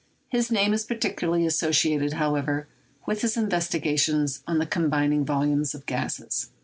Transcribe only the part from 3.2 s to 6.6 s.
his investigations on the combining volumes of gases.